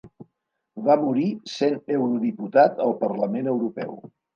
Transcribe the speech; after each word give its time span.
Va 0.87 0.95
morir 1.01 1.27
sent 1.57 1.79
eurodiputat 1.99 2.85
al 2.89 3.01
Parlament 3.07 3.57
Europeu. 3.59 3.99